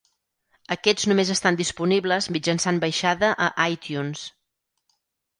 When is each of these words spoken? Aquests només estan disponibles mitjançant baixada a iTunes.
Aquests 0.75 1.03
només 1.09 1.31
estan 1.33 1.59
disponibles 1.59 2.29
mitjançant 2.37 2.79
baixada 2.85 3.29
a 3.49 3.67
iTunes. 3.75 4.23